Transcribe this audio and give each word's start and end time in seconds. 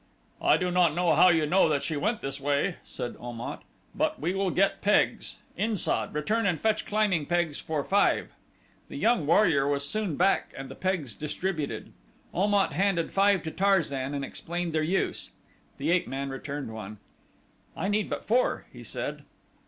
"I 0.41 0.57
do 0.57 0.71
not 0.71 0.95
know 0.95 1.13
how 1.13 1.29
you 1.29 1.45
know 1.45 1.69
that 1.69 1.83
she 1.83 1.95
went 1.95 2.21
this 2.21 2.41
way," 2.41 2.77
said 2.83 3.15
Om 3.19 3.39
at; 3.39 3.61
"but 3.93 4.19
we 4.19 4.33
will 4.33 4.49
get 4.49 4.81
pegs. 4.81 5.35
In 5.55 5.77
sad, 5.77 6.15
return 6.15 6.47
and 6.47 6.59
fetch 6.59 6.87
climbing 6.87 7.27
pegs 7.27 7.59
for 7.59 7.83
five." 7.83 8.31
The 8.89 8.97
young 8.97 9.27
warrior 9.27 9.67
was 9.67 9.87
soon 9.87 10.15
back 10.15 10.55
and 10.57 10.69
the 10.69 10.75
pegs 10.75 11.13
distributed. 11.13 11.93
Om 12.33 12.51
at 12.55 12.71
handed 12.73 13.13
five 13.13 13.43
to 13.43 13.51
Tarzan 13.51 14.15
and 14.15 14.25
explained 14.25 14.73
their 14.73 14.81
use. 14.81 15.33
The 15.77 15.91
ape 15.91 16.07
man 16.07 16.31
returned 16.31 16.73
one. 16.73 16.97
"I 17.77 17.87
need 17.87 18.09
but 18.09 18.25
four," 18.25 18.65
he 18.73 18.83
said. 18.83 19.21